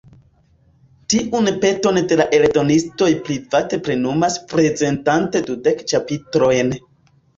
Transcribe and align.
Tiun 1.13 1.49
peton 1.65 1.99
de 2.13 2.17
la 2.23 2.25
eldonistoj 2.37 3.09
Privat 3.27 3.75
plenumis 3.89 4.39
prezentante 4.55 5.43
dudek 5.51 5.85
ĉapitrojn. 5.93 6.75